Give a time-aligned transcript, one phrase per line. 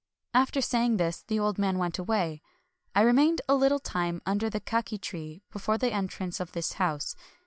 [0.33, 2.41] After saying this, the old man went away.
[2.95, 7.15] I remained a little time under the kaki tree before the entrance of this house.